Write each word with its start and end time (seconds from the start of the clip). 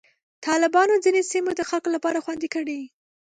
طالبانو 0.45 0.93
ځینې 1.05 1.21
سیمې 1.31 1.51
د 1.55 1.61
خلکو 1.69 1.89
لپاره 1.95 2.23
خوندي 2.25 2.49
کړې. 2.55 2.79